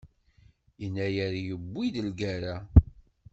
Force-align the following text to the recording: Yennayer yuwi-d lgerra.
Yennayer 0.81 1.33
yuwi-d 1.47 1.95
lgerra. 2.09 2.55